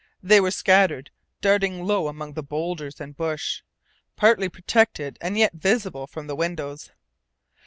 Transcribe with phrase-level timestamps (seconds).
[0.23, 3.61] They were scattered, darting low among the boulders and bush,
[4.15, 6.89] partly protected and yet visible from the windows.